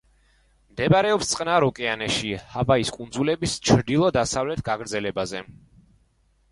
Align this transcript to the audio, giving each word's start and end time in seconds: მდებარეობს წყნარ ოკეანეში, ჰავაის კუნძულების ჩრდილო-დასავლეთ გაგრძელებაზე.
მდებარეობს 0.69 1.29
წყნარ 1.33 1.65
ოკეანეში, 1.67 2.31
ჰავაის 2.55 2.91
კუნძულების 2.97 3.55
ჩრდილო-დასავლეთ 3.69 4.69
გაგრძელებაზე. 4.73 5.49